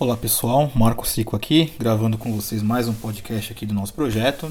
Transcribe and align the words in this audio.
Olá 0.00 0.16
pessoal, 0.16 0.72
Marco 0.74 1.06
Cico 1.06 1.36
aqui, 1.36 1.74
gravando 1.78 2.16
com 2.16 2.34
vocês 2.34 2.62
mais 2.62 2.88
um 2.88 2.94
podcast 2.94 3.52
aqui 3.52 3.66
do 3.66 3.74
nosso 3.74 3.92
projeto. 3.92 4.50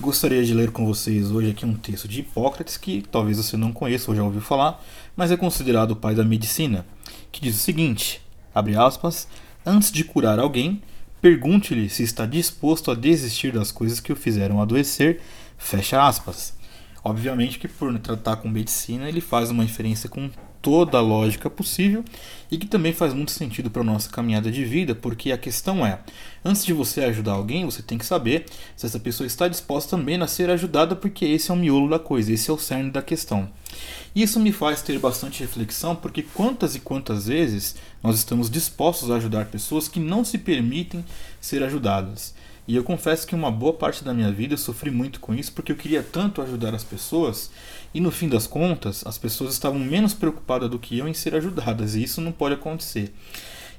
Gostaria 0.00 0.44
de 0.44 0.54
ler 0.54 0.70
com 0.70 0.86
vocês 0.86 1.32
hoje 1.32 1.50
aqui 1.50 1.66
um 1.66 1.74
texto 1.74 2.06
de 2.06 2.20
Hipócrates 2.20 2.76
que 2.76 3.02
talvez 3.10 3.38
você 3.38 3.56
não 3.56 3.72
conheça 3.72 4.08
ou 4.08 4.16
já 4.16 4.22
ouviu 4.22 4.40
falar, 4.40 4.80
mas 5.16 5.32
é 5.32 5.36
considerado 5.36 5.90
o 5.90 5.96
pai 5.96 6.14
da 6.14 6.22
medicina, 6.22 6.86
que 7.32 7.40
diz 7.40 7.56
o 7.56 7.58
seguinte: 7.58 8.22
abre 8.54 8.76
aspas, 8.76 9.26
antes 9.66 9.90
de 9.90 10.04
curar 10.04 10.38
alguém, 10.38 10.80
pergunte-lhe 11.20 11.90
se 11.90 12.04
está 12.04 12.24
disposto 12.24 12.92
a 12.92 12.94
desistir 12.94 13.50
das 13.50 13.72
coisas 13.72 13.98
que 13.98 14.12
o 14.12 14.16
fizeram 14.16 14.62
adoecer, 14.62 15.20
fecha 15.56 16.06
aspas. 16.06 16.56
Obviamente 17.02 17.58
que 17.58 17.66
por 17.66 17.98
tratar 17.98 18.36
com 18.36 18.48
medicina, 18.48 19.08
ele 19.08 19.20
faz 19.20 19.50
uma 19.50 19.64
inferência 19.64 20.08
com 20.08 20.30
toda 20.60 20.98
a 20.98 21.00
lógica 21.00 21.48
possível 21.48 22.04
e 22.50 22.56
que 22.56 22.66
também 22.66 22.92
faz 22.92 23.12
muito 23.12 23.30
sentido 23.30 23.70
para 23.70 23.82
a 23.82 23.84
nossa 23.84 24.10
caminhada 24.10 24.50
de 24.50 24.64
vida, 24.64 24.94
porque 24.94 25.32
a 25.32 25.38
questão 25.38 25.84
é: 25.84 26.00
antes 26.44 26.64
de 26.64 26.72
você 26.72 27.02
ajudar 27.04 27.32
alguém, 27.32 27.64
você 27.64 27.82
tem 27.82 27.98
que 27.98 28.06
saber 28.06 28.46
se 28.76 28.86
essa 28.86 28.98
pessoa 28.98 29.26
está 29.26 29.48
disposta 29.48 29.96
também 29.96 30.20
a 30.20 30.26
ser 30.26 30.50
ajudada, 30.50 30.96
porque 30.96 31.24
esse 31.24 31.50
é 31.50 31.54
o 31.54 31.56
miolo 31.56 31.88
da 31.88 31.98
coisa, 31.98 32.32
esse 32.32 32.50
é 32.50 32.52
o 32.52 32.58
cerne 32.58 32.90
da 32.90 33.02
questão. 33.02 33.48
Isso 34.14 34.40
me 34.40 34.52
faz 34.52 34.82
ter 34.82 34.98
bastante 34.98 35.40
reflexão, 35.40 35.94
porque 35.94 36.22
quantas 36.22 36.74
e 36.74 36.80
quantas 36.80 37.26
vezes 37.26 37.76
nós 38.02 38.16
estamos 38.16 38.50
dispostos 38.50 39.10
a 39.10 39.16
ajudar 39.16 39.46
pessoas 39.46 39.88
que 39.88 40.00
não 40.00 40.24
se 40.24 40.38
permitem 40.38 41.04
ser 41.40 41.62
ajudadas. 41.62 42.34
E 42.68 42.76
eu 42.76 42.84
confesso 42.84 43.26
que 43.26 43.34
uma 43.34 43.50
boa 43.50 43.72
parte 43.72 44.04
da 44.04 44.12
minha 44.12 44.30
vida 44.30 44.52
eu 44.52 44.58
sofri 44.58 44.90
muito 44.90 45.20
com 45.20 45.34
isso, 45.34 45.52
porque 45.52 45.72
eu 45.72 45.76
queria 45.76 46.02
tanto 46.02 46.42
ajudar 46.42 46.74
as 46.74 46.84
pessoas, 46.84 47.50
e 47.94 48.00
no 48.00 48.10
fim 48.10 48.28
das 48.28 48.46
contas, 48.46 49.06
as 49.06 49.16
pessoas 49.16 49.54
estavam 49.54 49.78
menos 49.78 50.12
preocupadas 50.12 50.68
do 50.68 50.78
que 50.78 50.98
eu 50.98 51.08
em 51.08 51.14
ser 51.14 51.34
ajudadas, 51.34 51.94
e 51.94 52.02
isso 52.02 52.20
não 52.20 52.30
pode 52.30 52.56
acontecer. 52.56 53.14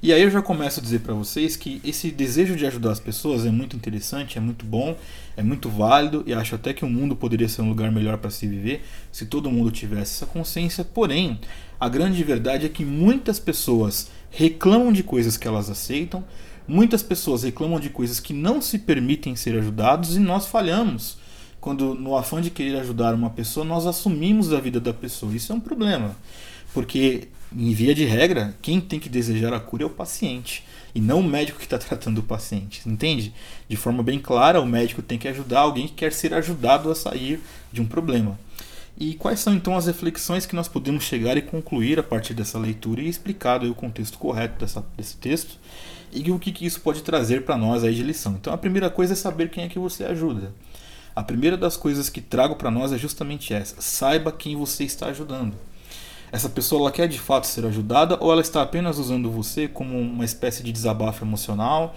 E 0.01 0.13
aí 0.13 0.21
eu 0.21 0.29
já 0.31 0.41
começo 0.41 0.79
a 0.79 0.83
dizer 0.83 0.99
para 0.99 1.13
vocês 1.13 1.57
que 1.57 1.81
esse 1.83 2.09
desejo 2.09 2.55
de 2.55 2.65
ajudar 2.65 2.91
as 2.91 2.99
pessoas 2.99 3.45
é 3.45 3.51
muito 3.51 3.75
interessante, 3.75 4.37
é 4.37 4.41
muito 4.41 4.65
bom, 4.65 4.97
é 5.35 5.43
muito 5.43 5.69
válido 5.69 6.23
e 6.25 6.33
acho 6.33 6.55
até 6.55 6.73
que 6.73 6.85
o 6.85 6.89
mundo 6.89 7.15
poderia 7.15 7.49
ser 7.49 7.61
um 7.61 7.69
lugar 7.69 7.91
melhor 7.91 8.17
para 8.17 8.29
se 8.29 8.47
viver 8.47 8.81
se 9.11 9.25
todo 9.25 9.51
mundo 9.51 9.71
tivesse 9.71 10.15
essa 10.15 10.25
consciência. 10.25 10.85
Porém, 10.85 11.39
a 11.77 11.89
grande 11.89 12.23
verdade 12.23 12.65
é 12.65 12.69
que 12.69 12.85
muitas 12.85 13.39
pessoas 13.39 14.09
reclamam 14.31 14.93
de 14.93 15.03
coisas 15.03 15.35
que 15.35 15.47
elas 15.47 15.69
aceitam, 15.69 16.23
Muitas 16.69 17.01
pessoas 17.01 17.41
reclamam 17.41 17.79
de 17.79 17.89
coisas 17.89 18.19
que 18.19 18.31
não 18.31 18.61
se 18.61 18.77
permitem 18.77 19.35
ser 19.35 19.57
ajudados 19.57 20.15
e 20.15 20.19
nós 20.19 20.45
falhamos. 20.45 21.17
Quando, 21.59 21.95
no 21.95 22.15
afã 22.15 22.39
de 22.39 22.51
querer 22.51 22.77
ajudar 22.77 23.15
uma 23.15 23.31
pessoa, 23.31 23.65
nós 23.65 23.87
assumimos 23.87 24.53
a 24.53 24.59
vida 24.59 24.79
da 24.79 24.93
pessoa. 24.93 25.35
Isso 25.35 25.51
é 25.51 25.55
um 25.55 25.59
problema. 25.59 26.15
Porque, 26.71 27.27
em 27.55 27.73
via 27.73 27.95
de 27.95 28.05
regra, 28.05 28.55
quem 28.61 28.79
tem 28.79 28.99
que 28.99 29.09
desejar 29.09 29.53
a 29.53 29.59
cura 29.59 29.83
é 29.83 29.85
o 29.85 29.89
paciente. 29.89 30.63
E 30.93 31.01
não 31.01 31.19
o 31.19 31.23
médico 31.23 31.59
que 31.59 31.65
está 31.65 31.77
tratando 31.79 32.19
o 32.19 32.23
paciente. 32.23 32.87
Entende? 32.87 33.33
De 33.67 33.75
forma 33.75 34.03
bem 34.03 34.19
clara, 34.19 34.61
o 34.61 34.65
médico 34.65 35.01
tem 35.01 35.17
que 35.17 35.27
ajudar 35.27 35.61
alguém 35.61 35.87
que 35.87 35.93
quer 35.93 36.13
ser 36.13 36.33
ajudado 36.33 36.91
a 36.91 36.95
sair 36.95 37.39
de 37.71 37.81
um 37.81 37.85
problema. 37.85 38.39
E 38.97 39.13
quais 39.13 39.39
são 39.39 39.53
então 39.53 39.77
as 39.77 39.85
reflexões 39.85 40.45
que 40.45 40.55
nós 40.55 40.67
podemos 40.67 41.05
chegar 41.05 41.37
e 41.37 41.41
concluir 41.41 41.97
a 41.99 42.03
partir 42.03 42.33
dessa 42.33 42.59
leitura 42.59 43.01
e 43.01 43.07
explicado 43.07 43.69
o 43.69 43.75
contexto 43.75 44.17
correto 44.17 44.59
dessa, 44.59 44.85
desse 44.97 45.15
texto 45.15 45.57
e 46.11 46.29
o 46.31 46.39
que, 46.39 46.51
que 46.51 46.65
isso 46.65 46.81
pode 46.81 47.01
trazer 47.01 47.45
para 47.45 47.57
nós 47.57 47.83
aí 47.83 47.95
de 47.95 48.03
lição. 48.03 48.33
Então 48.33 48.51
a 48.51 48.57
primeira 48.57 48.89
coisa 48.89 49.13
é 49.13 49.15
saber 49.15 49.49
quem 49.49 49.63
é 49.63 49.69
que 49.69 49.79
você 49.79 50.03
ajuda. 50.03 50.51
A 51.15 51.23
primeira 51.23 51.57
das 51.57 51.77
coisas 51.77 52.09
que 52.09 52.21
trago 52.21 52.55
para 52.55 52.69
nós 52.69 52.91
é 52.91 52.97
justamente 52.97 53.53
essa: 53.53 53.79
saiba 53.79 54.31
quem 54.31 54.55
você 54.55 54.83
está 54.83 55.07
ajudando. 55.07 55.55
Essa 56.31 56.49
pessoa 56.49 56.81
ela 56.81 56.91
quer 56.91 57.07
de 57.07 57.19
fato 57.19 57.47
ser 57.47 57.65
ajudada 57.65 58.17
ou 58.19 58.31
ela 58.31 58.41
está 58.41 58.61
apenas 58.61 58.97
usando 58.97 59.29
você 59.31 59.67
como 59.67 59.97
uma 59.99 60.25
espécie 60.25 60.63
de 60.63 60.71
desabafo 60.71 61.23
emocional? 61.23 61.95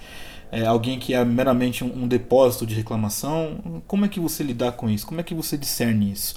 É, 0.51 0.67
alguém 0.67 0.99
que 0.99 1.15
é 1.15 1.25
meramente 1.25 1.83
um, 1.83 2.05
um 2.05 2.07
depósito 2.09 2.67
de 2.67 2.75
reclamação? 2.75 3.83
Como 3.87 4.05
é 4.05 4.09
que 4.09 4.21
você 4.21 4.43
lidar 4.43 4.73
com 4.73 4.91
isso? 4.91 5.07
Como 5.07 5.21
é 5.21 5.25
que 5.25 5.35
você 5.35 5.57
discerne 5.57 6.13
isso? 6.13 6.35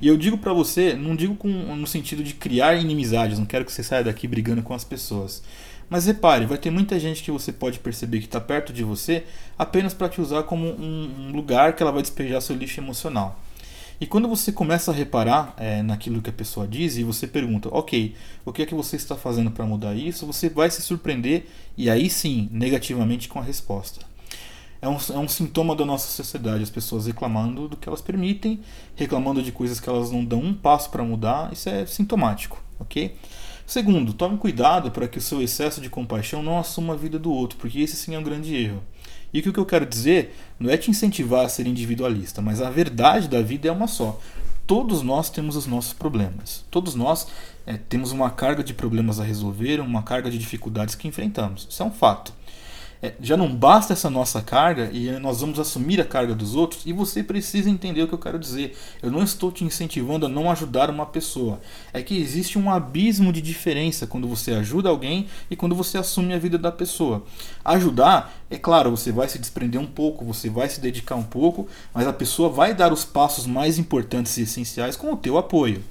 E 0.00 0.08
eu 0.08 0.16
digo 0.16 0.36
para 0.36 0.52
você, 0.52 0.94
não 0.94 1.16
digo 1.16 1.34
com, 1.34 1.48
no 1.48 1.86
sentido 1.86 2.22
de 2.22 2.34
criar 2.34 2.74
inimizades, 2.74 3.38
não 3.38 3.46
quero 3.46 3.64
que 3.64 3.72
você 3.72 3.82
saia 3.82 4.04
daqui 4.04 4.28
brigando 4.28 4.62
com 4.62 4.74
as 4.74 4.84
pessoas. 4.84 5.42
Mas 5.88 6.06
repare, 6.06 6.46
vai 6.46 6.58
ter 6.58 6.70
muita 6.70 6.98
gente 6.98 7.22
que 7.22 7.30
você 7.30 7.52
pode 7.52 7.78
perceber 7.78 8.18
que 8.18 8.24
está 8.24 8.40
perto 8.40 8.72
de 8.72 8.82
você 8.82 9.24
apenas 9.58 9.94
para 9.94 10.08
te 10.08 10.20
usar 10.20 10.42
como 10.44 10.66
um, 10.66 11.28
um, 11.28 11.32
lugar 11.32 11.74
que 11.74 11.82
ela 11.82 11.92
vai 11.92 12.02
despejar 12.02 12.40
seu 12.40 12.56
lixo 12.56 12.80
emocional. 12.80 13.38
E 14.00 14.06
quando 14.06 14.28
você 14.28 14.50
começa 14.50 14.90
a 14.90 14.94
reparar 14.94 15.54
é, 15.56 15.82
naquilo 15.82 16.20
que 16.20 16.30
a 16.30 16.32
pessoa 16.32 16.66
diz 16.66 16.96
e 16.96 17.04
você 17.04 17.26
pergunta, 17.26 17.68
ok, 17.70 18.14
o 18.44 18.52
que 18.52 18.62
é 18.62 18.66
que 18.66 18.74
você 18.74 18.96
está 18.96 19.14
fazendo 19.14 19.50
para 19.50 19.64
mudar 19.64 19.94
isso? 19.94 20.26
Você 20.26 20.48
vai 20.48 20.70
se 20.70 20.82
surpreender 20.82 21.46
e 21.76 21.88
aí 21.88 22.10
sim, 22.10 22.48
negativamente 22.50 23.28
com 23.28 23.38
a 23.38 23.42
resposta. 23.42 24.00
É 24.82 24.88
um, 24.88 24.98
é 25.14 25.18
um 25.18 25.28
sintoma 25.28 25.74
da 25.74 25.86
nossa 25.86 26.08
sociedade, 26.08 26.62
as 26.62 26.68
pessoas 26.68 27.06
reclamando 27.06 27.68
do 27.68 27.76
que 27.76 27.88
elas 27.88 28.02
permitem, 28.02 28.60
reclamando 28.94 29.42
de 29.42 29.50
coisas 29.50 29.80
que 29.80 29.88
elas 29.88 30.10
não 30.10 30.22
dão 30.22 30.40
um 30.40 30.52
passo 30.52 30.90
para 30.90 31.02
mudar, 31.02 31.50
isso 31.52 31.70
é 31.70 31.86
sintomático, 31.86 32.62
ok? 32.78 33.16
Segundo, 33.66 34.12
tome 34.12 34.36
cuidado 34.36 34.90
para 34.90 35.08
que 35.08 35.18
o 35.18 35.22
seu 35.22 35.40
excesso 35.40 35.80
de 35.80 35.88
compaixão 35.88 36.42
não 36.42 36.58
assuma 36.58 36.92
a 36.92 36.96
vida 36.96 37.18
do 37.18 37.32
outro, 37.32 37.58
porque 37.58 37.80
esse 37.80 37.96
sim 37.96 38.14
é 38.14 38.18
um 38.18 38.22
grande 38.22 38.54
erro. 38.54 38.82
E 39.32 39.40
o 39.40 39.52
que 39.52 39.58
eu 39.58 39.66
quero 39.66 39.86
dizer 39.86 40.36
não 40.60 40.70
é 40.70 40.76
te 40.76 40.90
incentivar 40.90 41.44
a 41.44 41.48
ser 41.48 41.66
individualista, 41.66 42.42
mas 42.42 42.60
a 42.60 42.70
verdade 42.70 43.26
da 43.26 43.40
vida 43.40 43.66
é 43.66 43.72
uma 43.72 43.86
só. 43.86 44.20
Todos 44.66 45.02
nós 45.02 45.28
temos 45.30 45.56
os 45.56 45.66
nossos 45.66 45.92
problemas. 45.92 46.64
Todos 46.70 46.94
nós 46.94 47.26
é, 47.66 47.76
temos 47.76 48.12
uma 48.12 48.30
carga 48.30 48.62
de 48.62 48.72
problemas 48.72 49.18
a 49.18 49.24
resolver, 49.24 49.80
uma 49.80 50.02
carga 50.02 50.30
de 50.30 50.38
dificuldades 50.38 50.94
que 50.94 51.08
enfrentamos. 51.08 51.66
Isso 51.68 51.82
é 51.82 51.86
um 51.86 51.90
fato 51.90 52.32
já 53.20 53.36
não 53.36 53.54
basta 53.54 53.92
essa 53.92 54.08
nossa 54.08 54.40
carga 54.40 54.88
e 54.92 55.10
nós 55.18 55.40
vamos 55.40 55.58
assumir 55.58 56.00
a 56.00 56.04
carga 56.04 56.34
dos 56.34 56.54
outros 56.54 56.82
e 56.86 56.92
você 56.92 57.22
precisa 57.22 57.68
entender 57.68 58.02
o 58.02 58.08
que 58.08 58.14
eu 58.14 58.18
quero 58.18 58.38
dizer. 58.38 58.76
Eu 59.02 59.10
não 59.10 59.22
estou 59.22 59.50
te 59.52 59.64
incentivando 59.64 60.26
a 60.26 60.28
não 60.28 60.50
ajudar 60.50 60.90
uma 60.90 61.06
pessoa. 61.06 61.60
É 61.92 62.02
que 62.02 62.16
existe 62.16 62.58
um 62.58 62.70
abismo 62.70 63.32
de 63.32 63.40
diferença 63.40 64.06
quando 64.06 64.28
você 64.28 64.52
ajuda 64.52 64.88
alguém 64.88 65.26
e 65.50 65.56
quando 65.56 65.74
você 65.74 65.98
assume 65.98 66.34
a 66.34 66.38
vida 66.38 66.56
da 66.56 66.72
pessoa. 66.72 67.24
Ajudar, 67.64 68.34
é 68.50 68.56
claro, 68.56 68.90
você 68.90 69.10
vai 69.10 69.28
se 69.28 69.38
desprender 69.38 69.80
um 69.80 69.86
pouco, 69.86 70.24
você 70.24 70.48
vai 70.48 70.68
se 70.68 70.80
dedicar 70.80 71.16
um 71.16 71.22
pouco, 71.22 71.68
mas 71.92 72.06
a 72.06 72.12
pessoa 72.12 72.48
vai 72.48 72.74
dar 72.74 72.92
os 72.92 73.04
passos 73.04 73.46
mais 73.46 73.78
importantes 73.78 74.36
e 74.36 74.42
essenciais 74.42 74.96
com 74.96 75.12
o 75.12 75.16
teu 75.16 75.36
apoio. 75.36 75.82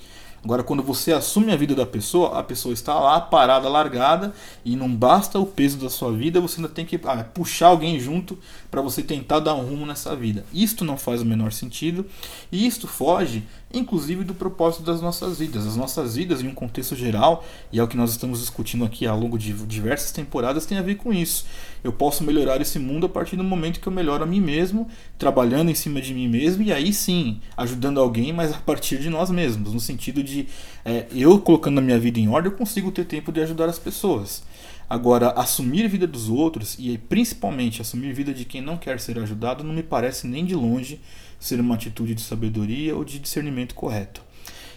Agora, 0.43 0.61
quando 0.61 0.83
você 0.83 1.13
assume 1.13 1.53
a 1.53 1.55
vida 1.55 1.73
da 1.73 1.85
pessoa, 1.85 2.37
a 2.37 2.43
pessoa 2.43 2.73
está 2.73 2.93
lá 2.99 3.21
parada, 3.21 3.69
largada, 3.69 4.33
e 4.65 4.75
não 4.75 4.93
basta 4.93 5.39
o 5.39 5.45
peso 5.45 5.77
da 5.77 5.89
sua 5.89 6.11
vida, 6.11 6.41
você 6.41 6.57
ainda 6.57 6.67
tem 6.67 6.85
que 6.85 6.99
ah, 7.05 7.23
puxar 7.23 7.67
alguém 7.67 7.97
junto 7.97 8.37
para 8.69 8.81
você 8.81 9.01
tentar 9.01 9.39
dar 9.39 9.55
um 9.55 9.61
rumo 9.61 9.85
nessa 9.85 10.13
vida. 10.17 10.43
Isto 10.53 10.83
não 10.83 10.97
faz 10.97 11.21
o 11.21 11.25
menor 11.25 11.53
sentido, 11.53 12.05
e 12.51 12.67
isto 12.67 12.89
foge, 12.89 13.43
inclusive, 13.73 14.25
do 14.25 14.33
propósito 14.33 14.83
das 14.83 15.01
nossas 15.01 15.39
vidas. 15.39 15.65
As 15.65 15.77
nossas 15.77 16.17
vidas, 16.17 16.41
em 16.41 16.47
um 16.49 16.53
contexto 16.53 16.93
geral, 16.93 17.45
e 17.71 17.79
é 17.79 17.83
o 17.83 17.87
que 17.87 17.95
nós 17.95 18.11
estamos 18.11 18.41
discutindo 18.41 18.83
aqui 18.83 19.07
ao 19.07 19.17
longo 19.17 19.39
de 19.39 19.53
diversas 19.53 20.11
temporadas, 20.11 20.65
tem 20.65 20.77
a 20.77 20.81
ver 20.81 20.95
com 20.95 21.13
isso. 21.13 21.45
Eu 21.81 21.93
posso 21.93 22.21
melhorar 22.21 22.59
esse 22.59 22.79
mundo 22.79 23.05
a 23.05 23.09
partir 23.09 23.37
do 23.37 23.43
momento 23.45 23.79
que 23.79 23.87
eu 23.87 23.93
melhoro 23.93 24.23
a 24.23 24.27
mim 24.27 24.41
mesmo, 24.41 24.89
trabalhando 25.17 25.71
em 25.71 25.75
cima 25.75 26.01
de 26.01 26.13
mim 26.13 26.27
mesmo, 26.27 26.63
e 26.63 26.73
aí 26.73 26.91
sim, 26.91 27.39
ajudando 27.55 28.01
alguém, 28.01 28.33
mas 28.33 28.51
a 28.51 28.57
partir 28.57 28.99
de 28.99 29.09
nós 29.09 29.29
mesmos, 29.29 29.73
no 29.73 29.79
sentido 29.79 30.21
de 30.21 30.32
de 30.33 30.47
é, 30.83 31.05
eu 31.11 31.39
colocando 31.39 31.77
a 31.77 31.81
minha 31.81 31.99
vida 31.99 32.19
em 32.19 32.27
ordem, 32.27 32.51
eu 32.51 32.57
consigo 32.57 32.91
ter 32.91 33.05
tempo 33.05 33.31
de 33.31 33.41
ajudar 33.41 33.69
as 33.69 33.79
pessoas. 33.79 34.43
Agora, 34.89 35.29
assumir 35.31 35.85
a 35.85 35.87
vida 35.87 36.05
dos 36.05 36.29
outros 36.29 36.75
e 36.77 36.97
principalmente 36.97 37.81
assumir 37.81 38.11
a 38.11 38.13
vida 38.13 38.33
de 38.33 38.45
quem 38.45 38.61
não 38.61 38.77
quer 38.77 38.99
ser 38.99 39.17
ajudado 39.17 39.63
não 39.63 39.73
me 39.73 39.83
parece 39.83 40.27
nem 40.27 40.45
de 40.45 40.55
longe 40.55 40.99
ser 41.39 41.59
uma 41.59 41.75
atitude 41.75 42.13
de 42.13 42.21
sabedoria 42.21 42.95
ou 42.95 43.03
de 43.03 43.19
discernimento 43.19 43.73
correto. 43.75 44.21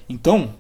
Então, 0.09 0.55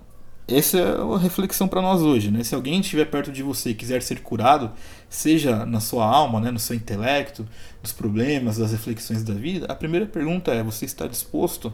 essa 0.48 0.78
é 0.78 1.14
a 1.14 1.18
reflexão 1.18 1.66
para 1.66 1.82
nós 1.82 2.02
hoje. 2.02 2.30
Né? 2.30 2.44
Se 2.44 2.54
alguém 2.54 2.80
estiver 2.80 3.06
perto 3.06 3.32
de 3.32 3.42
você 3.42 3.70
e 3.70 3.74
quiser 3.74 4.00
ser 4.00 4.20
curado, 4.20 4.70
seja 5.08 5.66
na 5.66 5.80
sua 5.80 6.06
alma, 6.06 6.40
né, 6.40 6.50
no 6.52 6.58
seu 6.58 6.76
intelecto, 6.76 7.46
dos 7.82 7.92
problemas, 7.92 8.56
das 8.56 8.70
reflexões 8.70 9.24
da 9.24 9.34
vida, 9.34 9.66
a 9.66 9.74
primeira 9.74 10.06
pergunta 10.06 10.52
é: 10.52 10.62
você 10.62 10.84
está 10.84 11.08
disposto 11.08 11.72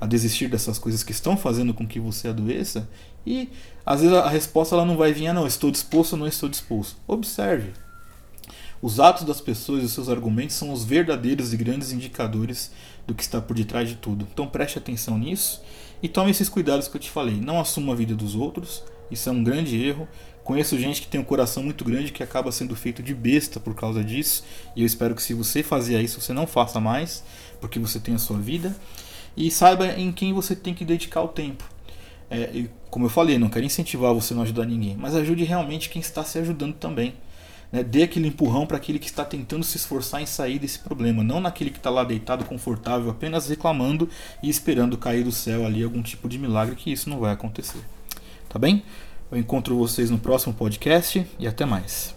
a 0.00 0.06
desistir 0.06 0.48
dessas 0.48 0.78
coisas 0.78 1.02
que 1.02 1.12
estão 1.12 1.36
fazendo 1.36 1.74
com 1.74 1.86
que 1.86 2.00
você 2.00 2.28
adoeça? 2.28 2.88
E 3.26 3.50
às 3.84 4.00
vezes 4.00 4.16
a 4.16 4.28
resposta 4.28 4.74
ela 4.74 4.86
não 4.86 4.96
vai 4.96 5.12
vir, 5.12 5.26
ah, 5.26 5.34
não, 5.34 5.46
estou 5.46 5.70
disposto 5.70 6.14
ou 6.14 6.18
não 6.18 6.26
estou 6.26 6.48
disposto. 6.48 6.96
Observe. 7.06 7.72
Os 8.80 9.00
atos 9.00 9.24
das 9.24 9.40
pessoas 9.40 9.82
e 9.82 9.86
os 9.86 9.92
seus 9.92 10.10
argumentos 10.10 10.56
são 10.56 10.70
os 10.70 10.84
verdadeiros 10.84 11.54
e 11.54 11.56
grandes 11.56 11.90
indicadores 11.90 12.70
do 13.06 13.14
que 13.14 13.22
está 13.22 13.40
por 13.40 13.56
detrás 13.56 13.88
de 13.88 13.96
tudo. 13.96 14.26
Então 14.32 14.46
preste 14.46 14.78
atenção 14.78 15.18
nisso 15.18 15.62
e 16.02 16.08
tome 16.08 16.30
esses 16.30 16.48
cuidados 16.48 16.88
que 16.88 16.96
eu 16.96 17.00
te 17.00 17.10
falei. 17.10 17.36
Não 17.36 17.60
assuma 17.60 17.92
a 17.92 17.96
vida 17.96 18.14
dos 18.14 18.34
outros, 18.34 18.82
isso 19.10 19.28
é 19.28 19.32
um 19.32 19.42
grande 19.42 19.82
erro. 19.82 20.08
Conheço 20.42 20.78
gente 20.78 21.00
que 21.00 21.08
tem 21.08 21.20
um 21.20 21.24
coração 21.24 21.62
muito 21.62 21.84
grande 21.84 22.12
que 22.12 22.22
acaba 22.22 22.52
sendo 22.52 22.76
feito 22.76 23.02
de 23.02 23.14
besta 23.14 23.58
por 23.58 23.74
causa 23.74 24.04
disso. 24.04 24.44
E 24.76 24.82
eu 24.82 24.86
espero 24.86 25.14
que 25.14 25.22
se 25.22 25.32
você 25.32 25.62
fazia 25.62 26.02
isso, 26.02 26.20
você 26.20 26.34
não 26.34 26.46
faça 26.46 26.78
mais, 26.78 27.24
porque 27.60 27.78
você 27.78 27.98
tem 27.98 28.14
a 28.14 28.18
sua 28.18 28.38
vida. 28.38 28.76
E 29.34 29.50
saiba 29.50 29.86
em 29.86 30.12
quem 30.12 30.34
você 30.34 30.54
tem 30.54 30.74
que 30.74 30.84
dedicar 30.84 31.22
o 31.22 31.28
tempo. 31.28 31.64
É, 32.30 32.66
como 32.90 33.06
eu 33.06 33.10
falei, 33.10 33.38
não 33.38 33.48
quero 33.48 33.64
incentivar 33.64 34.12
você 34.12 34.34
a 34.34 34.36
não 34.36 34.42
ajudar 34.42 34.66
ninguém, 34.66 34.96
mas 34.96 35.14
ajude 35.14 35.44
realmente 35.44 35.88
quem 35.88 36.00
está 36.00 36.22
se 36.24 36.38
ajudando 36.38 36.74
também. 36.74 37.14
Né? 37.74 37.82
Dê 37.82 38.04
aquele 38.04 38.28
empurrão 38.28 38.66
para 38.66 38.76
aquele 38.76 39.00
que 39.00 39.06
está 39.06 39.24
tentando 39.24 39.64
se 39.64 39.76
esforçar 39.76 40.22
em 40.22 40.26
sair 40.26 40.60
desse 40.60 40.78
problema, 40.78 41.24
não 41.24 41.40
naquele 41.40 41.70
que 41.70 41.78
está 41.78 41.90
lá 41.90 42.04
deitado 42.04 42.44
confortável, 42.44 43.10
apenas 43.10 43.48
reclamando 43.48 44.08
e 44.40 44.48
esperando 44.48 44.96
cair 44.96 45.24
do 45.24 45.32
céu 45.32 45.66
ali 45.66 45.82
algum 45.82 46.00
tipo 46.00 46.28
de 46.28 46.38
milagre, 46.38 46.76
que 46.76 46.92
isso 46.92 47.10
não 47.10 47.18
vai 47.18 47.32
acontecer. 47.32 47.80
Tá 48.48 48.60
bem? 48.60 48.84
Eu 49.28 49.38
encontro 49.38 49.76
vocês 49.76 50.08
no 50.08 50.18
próximo 50.18 50.54
podcast 50.54 51.26
e 51.36 51.48
até 51.48 51.64
mais. 51.64 52.14